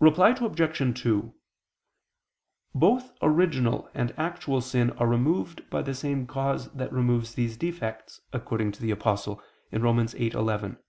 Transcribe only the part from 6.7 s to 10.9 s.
that removes these defects, according to the Apostle (Rom. 8:11): "He...